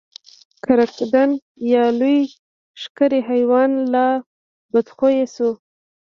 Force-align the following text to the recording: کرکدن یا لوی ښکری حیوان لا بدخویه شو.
کرکدن 0.65 1.29
یا 1.71 1.83
لوی 1.99 2.19
ښکری 2.81 3.19
حیوان 3.29 3.71
لا 3.93 4.07
بدخویه 4.71 5.25
شو. 5.33 5.49